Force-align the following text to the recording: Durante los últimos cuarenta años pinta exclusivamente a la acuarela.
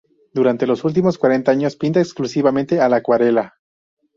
Durante 0.33 0.65
los 0.65 0.83
últimos 0.83 1.19
cuarenta 1.19 1.51
años 1.51 1.75
pinta 1.75 1.99
exclusivamente 1.99 2.81
a 2.81 2.89
la 2.89 2.95
acuarela. 2.95 3.53